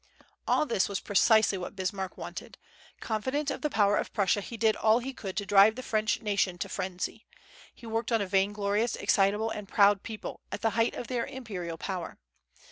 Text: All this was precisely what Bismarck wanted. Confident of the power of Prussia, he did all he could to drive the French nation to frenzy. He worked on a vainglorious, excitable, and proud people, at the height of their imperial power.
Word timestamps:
All 0.47 0.65
this 0.65 0.89
was 0.89 0.99
precisely 0.99 1.59
what 1.59 1.75
Bismarck 1.75 2.17
wanted. 2.17 2.57
Confident 3.01 3.51
of 3.51 3.61
the 3.61 3.69
power 3.69 3.97
of 3.97 4.11
Prussia, 4.13 4.41
he 4.41 4.57
did 4.57 4.75
all 4.75 4.97
he 4.97 5.13
could 5.13 5.37
to 5.37 5.45
drive 5.45 5.75
the 5.75 5.83
French 5.83 6.21
nation 6.23 6.57
to 6.57 6.67
frenzy. 6.67 7.27
He 7.75 7.85
worked 7.85 8.11
on 8.11 8.19
a 8.19 8.25
vainglorious, 8.25 8.95
excitable, 8.95 9.51
and 9.51 9.69
proud 9.69 10.01
people, 10.01 10.41
at 10.51 10.61
the 10.63 10.71
height 10.71 10.95
of 10.95 11.05
their 11.05 11.27
imperial 11.27 11.77
power. 11.77 12.17